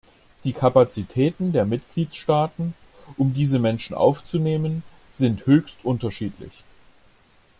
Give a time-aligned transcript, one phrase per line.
[0.45, 2.73] Die Kapazitäten der Mitgliedstaaten,
[3.17, 4.81] um diese Menschen aufzunehmen,
[5.11, 6.63] sind höchst unterschiedlich.